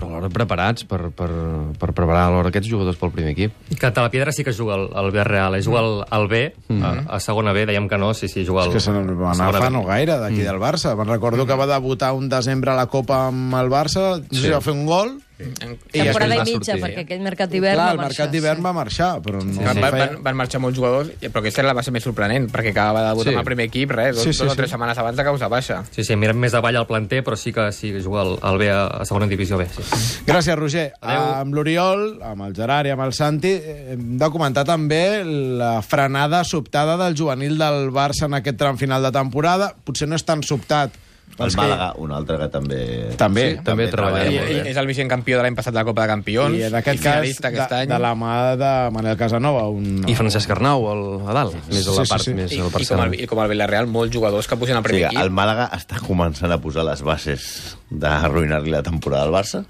però 0.03 0.19
alhora 0.19 0.31
preparats 0.35 0.85
per, 0.89 1.11
per, 1.15 1.31
per 1.79 1.91
preparar 1.95 2.27
alhora 2.27 2.51
aquests 2.51 2.69
jugadors 2.71 2.99
pel 2.99 3.13
primer 3.15 3.33
equip. 3.37 3.55
Que 3.79 3.87
a 3.89 3.93
la 4.03 4.11
Piedra 4.11 4.33
sí 4.35 4.43
que 4.45 4.53
juga 4.57 4.75
al, 4.75 4.89
al 4.99 5.11
Villarreal, 5.15 5.55
eh? 5.57 5.63
juga 5.63 5.81
al, 5.81 5.95
al 6.11 6.27
B, 6.29 6.43
a, 6.83 6.93
a 7.17 7.21
segona 7.23 7.55
B, 7.55 7.65
dèiem 7.71 7.87
que 7.89 7.99
no, 8.01 8.13
sí, 8.15 8.29
sí, 8.29 8.45
juga 8.47 8.65
al... 8.67 8.73
És 8.73 8.81
que 8.81 8.85
se 8.85 8.95
n'en 8.95 9.07
va 9.15 9.31
a 9.31 9.35
anar 9.37 9.51
segona 9.53 9.63
fa 9.63 9.71
B. 9.71 9.75
no 9.77 9.85
gaire 9.87 10.19
d'aquí 10.19 10.43
del 10.43 10.59
Barça. 10.63 10.97
Me'n 10.99 11.09
recordo 11.13 11.47
que 11.47 11.55
va 11.59 11.69
debutar 11.71 12.13
un 12.19 12.29
desembre 12.33 12.73
a 12.75 12.79
la 12.83 12.89
Copa 12.91 13.29
amb 13.29 13.55
el 13.61 13.71
Barça, 13.73 14.17
no 14.19 14.25
sé 14.31 14.41
Sí. 14.41 14.47
si 14.49 14.51
va 14.51 14.61
fer 14.65 14.75
un 14.75 14.87
gol, 14.87 15.21
En- 15.63 15.79
I 15.93 16.01
Temporada 16.03 16.37
i 16.37 16.41
mitja, 16.45 16.73
sortir. 16.73 16.83
perquè 16.85 17.05
aquell 17.05 17.21
mercat 17.23 17.51
d'hivern 17.51 17.75
clar, 17.75 17.87
va 17.87 17.93
el 17.93 17.99
marxar. 17.99 18.09
mercat 18.27 18.33
d'hivern 18.33 18.65
va 18.65 18.73
marxar, 18.73 19.11
però 19.23 19.43
no, 19.43 19.53
van, 19.61 19.75
no 19.77 19.81
van, 19.83 19.91
feia... 19.93 20.07
van, 20.07 20.23
van 20.23 20.37
marxar 20.37 20.61
molts 20.61 20.79
jugadors, 20.79 21.11
però 21.21 21.41
aquesta 21.43 21.61
era 21.63 21.69
la 21.69 21.75
base 21.75 21.91
més 21.91 22.03
sorprenent, 22.05 22.49
perquè 22.53 22.71
acabava 22.71 23.03
de 23.03 23.09
debutar 23.13 23.31
Sí. 23.33 23.35
amb 23.37 23.41
el 23.43 23.45
primer 23.51 23.67
equip, 23.67 23.91
res, 23.91 24.15
dos, 24.17 24.25
Sí, 24.25 24.33
sí, 24.33 24.39
dos 24.43 24.49
o 24.49 24.51
sí. 24.55 24.57
tres 24.57 24.71
setmanes 24.71 24.99
abans 24.99 25.17
de 25.17 25.25
causa 25.25 25.49
baixa. 25.49 25.83
Sí, 25.91 26.05
sí, 26.05 26.17
mirem 26.17 26.37
més 26.39 26.55
avall 26.55 26.77
al 26.77 26.87
planter, 26.87 27.23
però 27.25 27.37
sí 27.37 27.53
que 27.53 27.71
sí 27.73 27.93
que 27.93 28.01
juga 28.03 28.23
al, 28.23 28.39
al 28.43 28.59
B, 28.59 28.71
a, 28.71 28.87
a 28.87 29.05
segona 29.05 29.27
divisió 29.27 29.59
B. 29.59 29.67
Sí. 29.69 29.83
Gràcies, 30.27 30.57
Roger. 30.57 30.93
Adéu. 31.01 31.23
Amb 31.43 31.55
l'Oriol, 31.55 32.23
amb 32.23 32.43
el 32.49 32.55
Gerard 32.55 32.87
i 32.87 32.91
amb 32.91 33.03
el 33.03 33.13
Santi, 33.13 33.49
eh, 33.53 33.93
hem 33.95 34.17
de 34.19 34.31
comentar 34.31 34.65
també 34.65 35.23
la 35.25 35.83
frenada 35.83 36.45
sobtada 36.45 36.97
del 36.97 37.17
juvenil 37.19 37.59
del 37.59 37.91
Barça 37.91 38.27
en 38.27 38.35
aquest 38.35 38.57
tram 38.59 38.79
final 38.79 39.03
de 39.03 39.11
temporada. 39.13 39.75
Potser 39.85 40.09
no 40.09 40.17
és 40.17 40.25
tan 40.25 40.43
sobtat 40.43 40.93
El 41.39 41.49
que- 41.49 41.57
Màlaga, 41.57 41.95
un 41.97 42.11
altre 42.13 42.37
que 42.39 42.47
també... 42.53 42.79
També. 43.17 43.45
Sí, 43.57 43.61
també 43.65 43.87
treballa 43.89 44.27
I, 44.31 44.35
molt 44.37 44.51
bé. 44.53 44.71
és 44.71 44.77
el 44.77 44.87
vicent 44.87 45.09
campió 45.09 45.39
de 45.39 45.43
l'any 45.47 45.55
passat 45.57 45.73
de 45.73 45.79
la 45.81 45.85
Copa 45.89 46.03
de 46.05 46.09
Campions, 46.13 46.59
I 46.59 46.67
en 46.69 46.75
aquest 46.77 47.01
i 47.01 47.03
cas, 47.03 47.15
finalista 47.15 47.49
de, 47.51 47.57
aquest 47.57 47.73
any. 47.79 47.89
de 47.89 47.99
la 48.05 48.11
mà 48.15 48.35
de 48.61 48.73
Manel 48.93 49.17
Casanova. 49.17 49.63
Un... 49.73 50.05
I 50.07 50.15
Francesc 50.15 50.51
Arnau 50.53 50.85
al, 50.93 51.03
a 51.27 51.33
dalt, 51.33 51.57
més 51.73 51.89
a 51.89 51.97
la 51.97 52.05
Sí, 52.05 52.05
sí, 52.05 52.11
part 52.13 52.23
sí. 52.29 52.35
més 52.37 52.53
I, 52.53 52.61
al 52.61 52.69
i, 52.69 52.87
com 52.87 53.01
el, 53.07 53.17
I 53.25 53.27
com 53.33 53.41
el 53.43 53.49
Villarreal, 53.55 53.89
molts 53.89 54.13
jugadors 54.15 54.47
que 54.47 54.59
pugen 54.61 54.77
al 54.77 54.85
O 54.85 54.87
primer 54.87 55.07
sigui, 55.09 55.15
equip. 55.17 55.25
el 55.25 55.33
Màlaga 55.33 55.71
està 55.81 56.03
començant 56.05 56.53
a 56.53 56.61
posar 56.61 56.85
les 56.85 57.01
bases 57.03 57.49
d'arruïnar-li 57.91 58.71
la 58.77 58.83
temporada 58.85 59.25
al 59.25 59.33
Barça. 59.33 59.65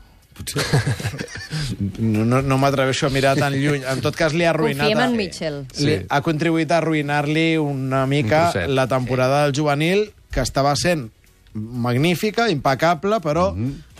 No, 1.99 2.25
no, 2.25 2.43
no 2.43 2.59
m'atreveixo 2.59 3.07
a 3.07 3.11
mirar 3.15 3.37
tan 3.39 3.55
lluny. 3.55 3.83
En 3.89 4.01
tot 4.05 4.17
cas, 4.19 4.35
li 4.35 4.45
ha 4.47 4.51
arruïnat... 4.53 4.89
Confiem 4.89 4.99
en 5.07 5.15
a- 5.15 5.17
Mitchell. 5.17 5.59
Li 5.79 5.95
Sí. 5.95 6.07
ha 6.09 6.21
contribuït 6.25 6.71
a 6.73 6.79
arruïnar-li 6.83 7.57
una 7.63 8.05
mica 8.07 8.51
Un 8.67 8.75
la 8.75 8.87
temporada 8.89 9.45
del 9.45 9.55
juvenil, 9.57 10.11
que 10.33 10.41
estava 10.41 10.75
sent 10.77 11.11
magnífica, 11.55 12.49
impecable, 12.51 13.21
però 13.21 13.51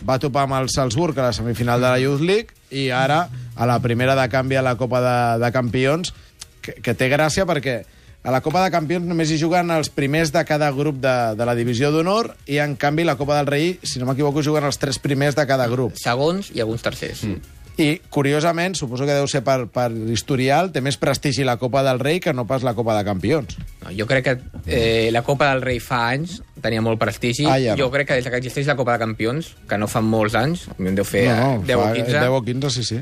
va 0.05 0.19
topar 0.19 0.47
amb 0.47 0.57
el 0.61 0.69
Salzburg 0.73 1.17
a 1.19 1.29
la 1.29 1.33
semifinal 1.33 1.81
de 1.81 1.89
la 1.89 1.99
Youth 2.01 2.21
League 2.21 2.55
i 2.71 2.89
ara 2.89 3.27
a 3.55 3.67
la 3.69 3.79
primera 3.79 4.15
de 4.17 4.27
canvi 4.29 4.57
a 4.57 4.65
la 4.65 4.75
Copa 4.75 5.01
de, 5.01 5.17
de 5.43 5.51
Campions, 5.53 6.13
que, 6.61 6.79
que 6.81 6.95
té 6.97 7.09
gràcia 7.11 7.45
perquè 7.45 7.83
a 8.23 8.31
la 8.31 8.39
Copa 8.41 8.63
de 8.63 8.71
Campions 8.71 9.05
només 9.05 9.29
hi 9.29 9.37
juguen 9.37 9.69
els 9.75 9.89
primers 9.91 10.31
de 10.31 10.45
cada 10.47 10.71
grup 10.71 11.01
de, 11.03 11.15
de 11.35 11.45
la 11.45 11.55
divisió 11.55 11.91
d'honor 11.91 12.31
i, 12.47 12.57
en 12.63 12.77
canvi, 12.79 13.03
la 13.03 13.17
Copa 13.19 13.37
del 13.37 13.51
Rei, 13.51 13.73
si 13.83 13.99
no 13.99 14.07
m'equivoco, 14.07 14.41
juguen 14.41 14.63
els 14.63 14.79
tres 14.79 14.97
primers 15.03 15.35
de 15.35 15.45
cada 15.45 15.67
grup. 15.67 15.97
Segons 15.99 16.49
i 16.55 16.63
alguns 16.63 16.85
tercers. 16.85 17.25
Mm. 17.27 17.62
I, 17.77 18.01
curiosament, 18.13 18.75
suposo 18.77 19.07
que 19.07 19.15
deu 19.17 19.25
ser 19.29 19.41
per, 19.45 19.65
per 19.73 19.87
historial, 20.13 20.69
té 20.73 20.81
més 20.85 20.99
prestigi 21.01 21.45
la 21.47 21.55
Copa 21.57 21.81
del 21.85 22.01
Rei 22.03 22.19
que 22.21 22.33
no 22.33 22.45
pas 22.49 22.61
la 22.65 22.75
Copa 22.77 22.93
de 22.99 23.05
Campions. 23.07 23.57
No, 23.81 23.93
jo 23.97 24.05
crec 24.09 24.27
que 24.27 24.35
eh, 24.67 25.09
la 25.13 25.23
Copa 25.25 25.49
del 25.49 25.63
Rei 25.65 25.81
fa 25.81 26.03
anys 26.11 26.37
tenia 26.61 26.83
molt 26.85 27.01
prestigi. 27.01 27.47
Ah, 27.49 27.57
ja 27.57 27.73
no. 27.73 27.81
jo 27.81 27.89
crec 27.93 28.11
que 28.11 28.19
des 28.19 28.29
que 28.29 28.39
existeix 28.43 28.69
la 28.69 28.77
Copa 28.77 28.93
de 28.93 29.03
Campions, 29.07 29.55
que 29.69 29.81
no 29.81 29.89
fa 29.89 30.03
molts 30.05 30.37
anys, 30.37 30.67
deu 30.77 31.07
fer 31.07 31.25
no, 31.31 31.63
10 31.65 31.79
o 31.79 31.81
fa 31.81 31.91
15, 31.97 32.17
10 32.19 32.37
o 32.37 32.45
15, 32.45 32.73
sí, 32.77 32.87
sí. 32.91 33.01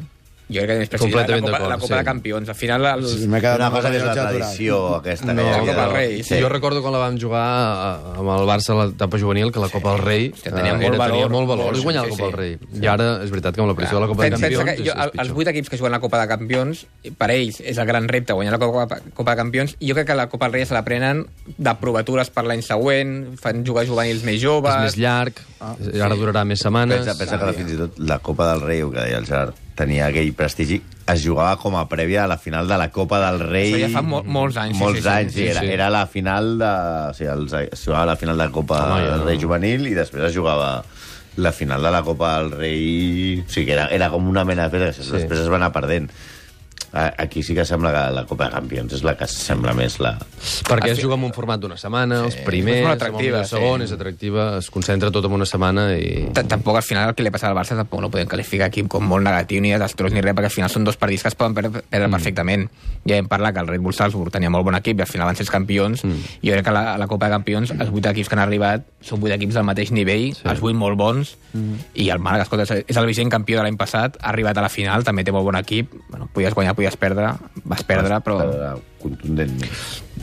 Jo 0.51 0.61
crec 0.65 0.67
que 0.67 0.73
té 0.75 0.79
més 0.81 0.89
prestigi 0.91 1.13
la, 1.15 1.21
la, 1.21 1.25
Completament 1.25 1.45
Copa, 1.55 1.69
la 1.71 1.77
Copa 1.81 1.87
sí. 1.95 1.99
de 1.99 2.05
Campions. 2.09 2.49
Al 2.51 2.55
final, 2.59 2.85
els, 2.91 3.11
sí 3.21 3.27
M'he 3.31 3.39
quedat 3.41 3.59
Una 3.61 3.69
cosa 3.71 3.91
és 3.95 4.03
la 4.03 4.13
tradició 4.15 4.79
aquesta 4.97 5.33
No, 5.33 5.41
que 5.43 5.49
la 5.51 5.59
Copa 5.59 5.71
del 5.71 5.91
de- 5.91 5.95
Rei, 5.97 6.23
Sí. 6.23 6.39
Jo 6.41 6.49
recordo 6.49 6.81
quan 6.81 6.93
la 6.93 6.99
vam 6.99 7.17
jugar 7.19 7.41
a- 7.41 8.13
amb 8.19 8.29
el 8.35 8.45
Barça 8.49 8.75
a 8.75 8.85
l'etapa 8.85 9.17
juvenil, 9.21 9.51
que 9.51 9.59
la 9.63 9.69
Copa 9.69 9.93
del 9.95 10.01
Rei 10.05 10.31
Hòstia, 10.31 10.51
tenia 10.53 10.71
eh, 10.71 10.77
molt 10.77 10.95
era, 10.95 11.05
tenia 11.07 11.25
valor. 11.25 11.31
molt 11.31 11.47
valor 11.49 11.65
Molt, 11.71 11.77
i 11.79 11.83
guanyar 11.83 12.03
sí, 12.05 12.09
la 12.09 12.15
Copa 12.15 12.23
del 12.25 12.31
sí. 12.31 12.37
Rei. 12.41 12.81
I 12.83 12.87
ara 12.87 13.07
és 13.23 13.31
veritat 13.31 13.55
que 13.55 13.61
amb 13.61 13.69
la 13.71 13.75
pressió 13.79 13.97
de 13.97 14.01
la 14.05 14.09
Copa 14.11 14.23
de 14.23 14.29
Pensa 14.31 14.41
Campions 14.49 14.69
que 14.69 14.75
jo, 14.85 14.91
és, 14.95 15.11
és 15.13 15.19
els 15.25 15.31
vuit 15.37 15.47
equips 15.47 15.69
que 15.69 15.77
juguen 15.77 15.91
la 15.95 15.99
Copa 16.03 16.19
de 16.21 16.27
Campions, 16.27 16.85
per 17.17 17.31
ells 17.31 17.61
és 17.61 17.77
el 17.77 17.85
gran 17.87 18.07
repte 18.11 18.33
guanyar 18.33 18.57
la 18.57 18.59
Copa, 18.65 18.99
Copa 19.13 19.31
de 19.31 19.37
Campions, 19.41 19.75
i 19.79 19.87
jo 19.89 19.95
crec 19.97 20.07
que 20.11 20.15
la 20.19 20.27
Copa 20.29 20.45
del 20.49 20.53
Rei 20.59 20.65
se 20.65 20.73
la 20.73 20.83
prenen 20.83 21.25
de 21.57 21.75
provatures 21.81 22.29
per 22.29 22.43
l'any 22.49 22.61
següent, 22.65 23.15
fan 23.41 23.63
jugar 23.65 23.85
juvenils 23.87 24.23
més 24.27 24.41
joves... 24.41 24.73
És 24.75 24.95
més 24.95 24.97
llarg, 25.03 25.39
ara 25.61 26.15
durarà 26.15 26.43
més 26.45 26.59
setmanes. 26.63 27.05
Pensa, 27.05 27.17
pensa 27.19 27.37
que 27.41 27.53
fins 27.59 27.75
i 27.75 27.77
tot 27.85 27.99
la 27.99 28.19
Copa 28.19 28.51
del 28.53 28.61
Rei, 28.65 28.81
que 28.91 28.99
deia 29.05 29.19
el 29.21 29.25
Gerard, 29.29 29.55
tenia 29.75 30.07
aquell 30.11 30.33
prestigi, 30.37 30.81
es 31.11 31.21
jugava 31.23 31.55
com 31.59 31.75
a 31.79 31.85
prèvia 31.89 32.25
a 32.25 32.27
la 32.29 32.37
final 32.37 32.67
de 32.69 32.77
la 32.77 32.89
Copa 32.93 33.19
del 33.23 33.39
Rei. 33.47 33.71
Això 33.73 33.85
ja 33.87 33.91
fa 33.95 34.01
mo- 34.05 34.23
molts 34.23 34.57
anys, 34.61 34.77
Molts 34.79 34.99
sí, 34.99 35.03
sí, 35.03 35.09
anys, 35.09 35.31
sí, 35.33 35.39
sí, 35.39 35.47
era, 35.53 35.61
sí. 35.63 35.71
era 35.73 35.89
la 35.89 36.05
final 36.07 36.51
de... 36.59 36.71
O 37.09 37.13
sigui, 37.17 37.29
els, 37.33 37.53
es 37.71 37.85
jugava 37.85 38.05
la 38.11 38.15
final 38.19 38.37
de 38.37 38.43
la 38.45 38.51
Copa 38.51 38.81
Home, 38.85 39.07
del 39.07 39.23
no. 39.23 39.29
Rei 39.31 39.39
juvenil 39.41 39.87
i 39.89 39.95
després 39.97 40.27
es 40.29 40.35
jugava 40.35 40.83
la 41.37 41.51
final 41.55 41.81
de 41.81 41.91
la 41.95 42.03
Copa 42.03 42.35
del 42.39 42.51
Rei... 42.51 43.39
O 43.41 43.49
sigui, 43.49 43.65
que 43.71 43.75
era, 43.79 43.87
era 43.95 44.11
com 44.13 44.27
una 44.29 44.43
mena 44.45 44.67
de... 44.69 44.91
Sí. 44.93 45.07
Després 45.09 45.39
es 45.45 45.49
va 45.51 45.57
anar 45.61 45.71
perdent. 45.75 46.11
Aquí 46.93 47.41
sí 47.43 47.55
que 47.55 47.63
sembla 47.63 47.91
que 47.93 47.99
la 48.13 48.25
Copa 48.27 48.49
de 48.49 48.51
Campions 48.57 48.93
és 48.97 49.03
la 49.07 49.13
que 49.15 49.23
sembla 49.31 49.71
més 49.77 49.93
la... 50.03 50.17
Perquè 50.67 50.89
es 50.91 50.99
juga 50.99 51.15
en 51.15 51.23
un 51.23 51.31
format 51.31 51.59
d'una 51.61 51.77
setmana, 51.79 52.17
els 52.25 52.35
primers, 52.43 52.81
és 52.81 52.85
el 52.85 52.91
atractiva, 52.91 53.37
millor 53.37 53.47
segon, 53.47 53.79
sí. 53.79 53.85
és 53.87 53.93
atractiva, 53.95 54.47
es 54.59 54.67
concentra 54.73 55.11
tot 55.15 55.23
en 55.29 55.37
una 55.37 55.47
setmana 55.47 55.85
i... 55.95 56.27
T- 56.35 56.43
Tampoc 56.51 56.75
al 56.81 56.83
final 56.83 57.07
el 57.09 57.15
que 57.15 57.23
li 57.23 57.31
passa 57.31 57.47
al 57.47 57.55
Barça 57.55 57.77
tampoc 57.79 58.01
no 58.03 58.09
podem 58.11 58.27
qualificar 58.27 58.67
aquí 58.67 58.83
com 58.91 59.05
molt 59.07 59.23
negatiu 59.23 59.61
ni 59.63 59.71
desastrós 59.71 60.11
ni 60.11 60.19
res, 60.19 60.35
perquè 60.35 60.49
al 60.51 60.55
final 60.57 60.69
són 60.73 60.83
dos 60.83 60.99
partits 60.99 61.23
que 61.23 61.31
es 61.31 61.37
poden 61.39 61.55
perdre, 61.55 61.79
perdre 61.87 62.09
mm. 62.09 62.17
perfectament. 62.17 62.67
Ja 63.07 63.15
hem 63.17 63.29
parlat 63.31 63.55
que 63.55 63.63
el 63.63 63.71
Red 63.71 63.81
Bull 63.87 63.95
Salzburg 63.95 64.29
tenia 64.35 64.51
molt 64.51 64.67
bon 64.67 64.75
equip 64.75 64.99
i 64.99 65.05
al 65.05 65.09
final 65.09 65.31
van 65.31 65.39
ser 65.39 65.47
els 65.47 65.53
campions, 65.55 66.03
mm. 66.03 66.27
i 66.43 66.51
jo 66.51 66.57
crec 66.57 66.67
que 66.67 66.73
a 66.73 66.75
la, 66.75 66.83
la 66.99 67.07
Copa 67.07 67.29
de 67.31 67.37
Campions 67.37 67.71
els 67.77 67.89
vuit 67.89 68.05
equips 68.11 68.27
que 68.27 68.35
han 68.35 68.43
arribat 68.43 68.83
són 69.01 69.23
vuit 69.23 69.31
equips 69.33 69.55
del 69.57 69.63
mateix 69.65 69.95
nivell, 69.95 70.27
sí. 70.35 70.43
els 70.45 70.59
vuit 70.61 70.75
molt 70.77 70.99
bons, 70.99 71.37
mm. 71.55 71.87
i 72.03 72.09
el 72.11 72.19
Màlaga, 72.21 72.43
escolta, 72.49 72.67
és- 72.67 72.83
és 72.91 72.99
el 72.99 73.07
vigent 73.09 73.31
campió 73.31 73.57
de 73.57 73.63
l'any 73.65 73.79
passat, 73.79 74.19
ha 74.21 74.29
arribat 74.35 74.59
a 74.59 74.67
la 74.67 74.69
final, 74.69 75.07
també 75.07 75.23
té 75.23 75.31
molt 75.33 75.47
bon 75.47 75.55
equip, 75.57 75.95
bueno, 76.11 76.27
podies 76.35 76.53
guanyar, 76.53 76.75
podies 76.81 76.97
perdre, 76.97 77.31
vas 77.63 77.83
perdre, 77.85 78.17
però... 78.25 78.39
Era 78.41 78.73
contundent. 79.01 79.53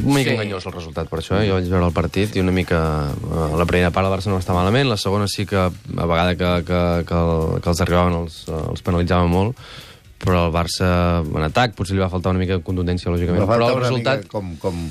Una 0.05 0.15
mica 0.15 0.31
Sí. 0.31 0.35
enganyós 0.37 0.67
el 0.67 0.73
resultat, 0.75 1.09
per 1.11 1.19
això. 1.21 1.39
Eh? 1.41 1.49
Jo 1.49 1.57
vaig 1.59 1.67
veure 1.71 1.87
el 1.89 1.95
partit 1.95 2.37
i 2.37 2.43
una 2.43 2.53
mica... 2.55 3.11
eh, 3.11 3.57
La 3.59 3.67
primera 3.67 3.91
part 3.95 4.07
el 4.07 4.13
Barça 4.15 4.31
no 4.31 4.39
està 4.39 4.55
malament, 4.55 4.89
la 4.91 4.97
segona 4.99 5.27
sí 5.31 5.47
que 5.47 5.59
a 5.59 5.71
vegada 6.07 6.37
que, 6.37 6.51
que, 6.67 6.81
que, 7.09 7.15
el, 7.19 7.61
que 7.63 7.71
els 7.73 7.83
arribaven 7.83 8.15
els, 8.21 8.41
els 8.51 8.83
penalitzaven 8.87 9.31
molt, 9.31 9.59
però 10.23 10.47
el 10.49 10.55
Barça 10.55 10.89
en 11.23 11.47
atac 11.47 11.75
potser 11.79 11.95
li 11.97 12.03
va 12.03 12.11
faltar 12.11 12.31
una 12.35 12.43
mica 12.43 12.59
de 12.59 12.63
contundència, 12.67 13.11
lògicament. 13.11 13.47
Però 13.47 13.71
el 13.71 13.81
resultat... 13.83 14.27
com, 14.31 14.57
com 14.63 14.89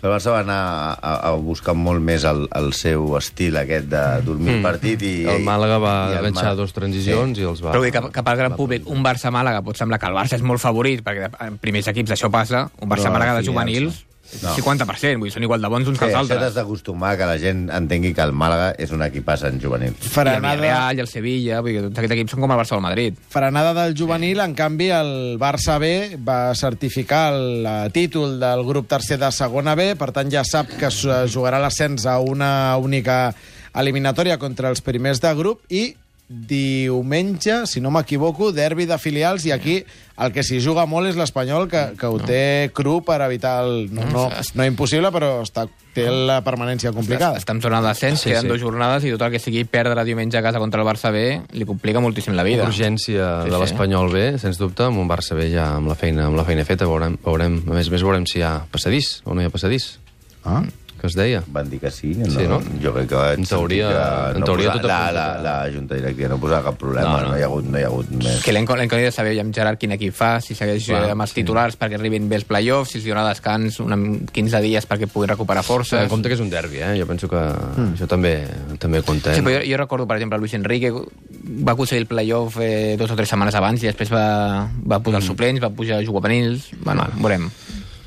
el 0.00 0.08
Barça 0.08 0.32
va 0.32 0.40
anar 0.40 0.58
a, 0.96 1.14
a 1.28 1.32
buscar 1.36 1.74
molt 1.76 2.00
més 2.00 2.24
el, 2.28 2.46
el 2.56 2.70
seu 2.76 3.16
estil 3.18 3.58
aquest 3.60 3.88
de 3.92 4.02
dormir 4.24 4.54
el 4.58 4.62
partit 4.64 5.02
i... 5.04 5.14
El 5.28 5.44
Màlaga 5.46 5.76
va 5.82 5.94
enganxar 6.18 6.52
Mà- 6.54 6.58
dos 6.62 6.72
transicions 6.76 7.38
i 7.38 7.44
els 7.48 7.60
va... 7.60 7.74
Però 7.74 7.82
vull 7.82 7.90
dir 7.90 7.96
que, 7.98 8.04
que 8.14 8.24
pel 8.24 8.40
gran 8.40 8.56
públic, 8.56 8.88
un 8.88 9.04
Barça-Màlaga 9.04 9.60
pot 9.66 9.76
semblar 9.80 10.00
que 10.00 10.08
el 10.08 10.16
Barça 10.16 10.38
és 10.40 10.44
molt 10.46 10.62
favorit, 10.62 11.02
perquè 11.04 11.28
en 11.46 11.58
primers 11.60 11.90
equips 11.92 12.16
això 12.16 12.32
passa, 12.32 12.68
un 12.80 12.88
Barça-Màlaga 12.88 13.38
de 13.40 13.44
juvenils, 13.50 14.04
no. 14.42 14.54
50%, 14.54 15.18
vull 15.18 15.28
dir, 15.28 15.32
són 15.34 15.42
igual 15.46 15.60
de 15.62 15.68
bons 15.72 15.88
uns 15.90 15.98
Sí, 15.98 16.04
que 16.04 16.06
els 16.10 16.14
això 16.14 16.26
t'has 16.28 16.36
altres. 16.38 16.54
d'acostumar 16.54 17.16
que 17.18 17.26
la 17.26 17.36
gent 17.38 17.68
entengui 17.74 18.12
que 18.14 18.22
el 18.22 18.32
Màlaga 18.32 18.70
és 18.78 18.90
un 18.94 19.02
equipàs 19.02 19.42
en 19.48 19.60
juvenil. 19.60 19.94
I 19.94 20.10
el 20.20 20.40
Villarreal 20.40 20.96
i 20.98 21.04
el 21.04 21.08
Sevilla, 21.10 21.60
vull 21.60 21.72
dir 21.76 21.82
tots 21.88 21.98
aquests 21.98 22.14
equips 22.16 22.34
són 22.36 22.40
com 22.44 22.52
el 22.54 22.58
Barça 22.60 22.72
o 22.76 22.80
el 22.80 22.84
Madrid. 22.86 23.18
frenada 23.28 23.74
del 23.82 23.96
juvenil, 23.98 24.40
en 24.40 24.54
canvi, 24.54 24.90
el 24.90 25.12
Barça 25.38 25.78
B 25.78 26.16
va 26.22 26.54
certificar 26.54 27.32
el 27.34 27.66
eh, 27.66 27.90
títol 27.92 28.38
del 28.40 28.64
grup 28.64 28.86
tercer 28.88 29.18
de 29.18 29.30
segona 29.32 29.74
B, 29.74 29.94
per 29.96 30.12
tant 30.12 30.30
ja 30.30 30.44
sap 30.44 30.68
que 30.78 30.86
es 30.86 31.04
eh, 31.04 31.24
jugarà 31.26 31.58
l'ascens 31.58 32.06
a 32.06 32.18
una 32.20 32.76
única 32.78 33.34
eliminatòria 33.74 34.38
contra 34.38 34.68
els 34.70 34.80
primers 34.82 35.20
de 35.22 35.34
grup 35.38 35.60
i 35.70 35.94
diumenge, 36.30 37.66
si 37.66 37.80
no 37.82 37.90
m'equivoco, 37.90 38.52
derbi 38.54 38.86
de 38.86 38.96
filials, 39.02 39.42
i 39.46 39.50
aquí 39.50 39.80
el 40.20 40.30
que 40.34 40.44
s'hi 40.46 40.60
juga 40.62 40.84
molt 40.86 41.08
és 41.10 41.16
l'Espanyol, 41.18 41.66
que, 41.70 41.80
que 41.98 42.06
ho 42.06 42.18
té 42.22 42.70
cru 42.76 43.00
per 43.02 43.16
evitar 43.24 43.64
el... 43.64 43.88
No, 43.90 44.04
no, 44.12 44.24
no 44.54 44.66
impossible, 44.68 45.10
però 45.14 45.30
està, 45.42 45.64
té 45.96 46.04
la 46.12 46.36
permanència 46.46 46.92
complicada. 46.94 47.40
Està 47.40 47.56
en 47.56 47.62
zona 47.64 47.80
d'ascens, 47.82 48.20
Sí, 48.20 48.28
sí, 48.28 48.30
queden 48.30 48.46
sí. 48.46 48.50
dues 48.52 48.62
jornades 48.62 49.06
i 49.08 49.14
tot 49.14 49.24
el 49.26 49.32
que 49.34 49.40
sigui 49.42 49.64
perdre 49.66 50.04
diumenge 50.06 50.38
a 50.38 50.44
casa 50.44 50.60
contra 50.62 50.84
el 50.84 50.86
Barça 50.86 51.10
B 51.14 51.24
li 51.56 51.66
complica 51.66 52.02
moltíssim 52.04 52.36
la 52.38 52.44
vida. 52.46 52.68
Urgència 52.68 53.30
Sí, 53.42 53.48
de 53.50 53.56
sí. 53.56 53.62
l'Espanyol 53.64 54.12
B, 54.12 54.26
sens 54.38 54.60
dubte, 54.60 54.86
amb 54.86 55.00
un 55.02 55.08
Barça 55.10 55.34
B 55.38 55.48
ja 55.50 55.72
amb 55.80 55.90
la 55.90 55.96
feina, 55.98 56.28
amb 56.30 56.38
la 56.38 56.44
feina 56.46 56.66
feta. 56.68 56.86
Veurem, 56.86 57.16
veurem, 57.24 57.58
a 57.66 57.74
més 57.80 57.90
a 57.90 57.96
més 57.96 58.04
veurem 58.06 58.28
si 58.30 58.38
hi 58.38 58.46
ha 58.46 58.58
passadís 58.70 59.16
o 59.24 59.34
no 59.34 59.42
hi 59.42 59.48
ha 59.50 59.54
passadís, 59.56 59.96
Ah? 60.44 60.62
Que 61.00 61.06
es 61.08 61.14
deia. 61.14 61.42
Van 61.48 61.68
dir 61.70 61.80
que 61.80 61.90
sí, 61.90 62.14
no, 62.14 62.26
Sí, 62.30 62.46
no? 62.46 62.60
jo 62.82 62.92
crec 62.94 63.08
que 63.08 63.14
vaig 63.14 63.38
En 63.38 63.44
teoria- 63.46 63.88
sentir 63.88 64.32
que 64.32 64.38
en 64.38 64.44
teoria 64.44 64.68
posa- 64.70 64.80
tot 64.82 64.88
la, 64.90 65.12
la, 65.12 65.26
que- 65.36 65.42
la 65.42 65.70
Junta 65.74 65.94
Directiva 65.94 66.28
no 66.28 66.38
posava 66.38 66.62
cap 66.70 66.76
problema, 66.78 67.08
No, 67.08 67.16
no, 67.16 67.22
no. 67.22 67.30
no. 67.32 67.38
hi 67.38 67.42
ha 67.42 67.46
hagut, 67.46 67.64
no 67.64 67.78
hi 67.78 67.82
ha 67.82 67.86
hagut 67.86 68.10
més. 68.10 68.42
Que 68.44 68.52
hauria 68.94 69.08
de 69.10 69.12
saber 69.12 69.34
ja 69.34 69.40
amb 69.42 69.54
Gerard 69.54 69.78
quin 69.78 69.92
equip 69.92 70.14
fa, 70.14 70.40
si 70.40 70.54
segueix 70.54 70.84
Clar, 70.86 71.00
Clar, 71.02 71.10
amb 71.12 71.22
els 71.22 71.32
titulars 71.32 71.78
perquè 71.78 71.94
arribin 71.98 72.28
bé 72.28 72.36
els 72.36 72.44
play-offs, 72.44 72.90
si 72.92 72.98
els 72.98 73.06
dona 73.06 73.26
descans 73.28 73.80
una, 73.80 73.96
15 74.32 74.60
dies 74.60 74.86
perquè 74.88 75.06
puguin 75.08 75.28
recuperar 75.30 75.62
Tenint 75.64 75.76
forces. 75.76 76.02
en 76.02 76.08
compte 76.08 76.28
que 76.28 76.34
és 76.34 76.40
un 76.40 76.50
derbi, 76.50 76.78
eh? 76.78 76.94
Jo 77.00 77.06
penso 77.06 77.28
que 77.28 77.36
això 77.36 78.06
també 78.06 78.46
també 78.78 79.02
compta. 79.02 79.34
Sí, 79.34 79.40
Eh? 79.40 79.42
però 79.42 79.58
jo, 79.60 79.70
jo 79.70 79.76
recordo, 79.76 80.06
per 80.06 80.16
exemple, 80.16 80.38
Luis 80.38 80.54
Enrique 80.54 80.90
va 80.92 81.72
aconseguir 81.72 82.02
el 82.02 82.06
play-off 82.06 82.58
eh, 82.60 82.96
dos 82.98 83.10
o 83.10 83.16
tres 83.16 83.28
setmanes 83.28 83.54
abans 83.54 83.82
i 83.82 83.86
després 83.86 84.10
va, 84.12 84.68
va 84.84 84.98
posar 85.00 85.20
els 85.20 85.26
suplents, 85.26 85.62
va 85.62 85.70
pujar 85.70 86.04
juvenils... 86.04 86.70
Bueno, 86.84 87.06
veurem. 87.16 87.50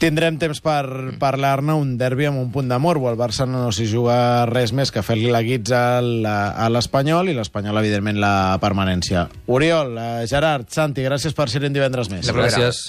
Tindrem 0.04 0.36
temps 0.36 0.60
per 0.60 1.16
parlar-ne 1.16 1.78
un 1.80 1.94
derbi 1.96 2.26
amb 2.28 2.42
un 2.42 2.50
punt 2.52 2.68
de 2.68 2.76
morbo. 2.76 3.08
El 3.08 3.16
Barça 3.16 3.46
no 3.48 3.70
s'hi 3.72 3.86
juga 3.88 4.18
res 4.50 4.74
més 4.76 4.92
que 4.92 5.00
fer-li 5.00 5.30
la 5.32 5.40
guitza 5.46 5.80
a 6.04 6.66
l'Espanyol 6.68 7.32
i 7.32 7.36
l'Espanyol, 7.38 7.80
evidentment, 7.80 8.20
la 8.20 8.60
permanència. 8.60 9.30
Oriol, 9.48 9.96
eh, 9.96 10.26
Gerard, 10.28 10.68
Santi, 10.76 11.08
gràcies 11.08 11.32
per 11.32 11.48
ser-hi 11.48 11.72
divendres 11.72 12.12
més. 12.12 12.28
Gràcies. 12.28 12.84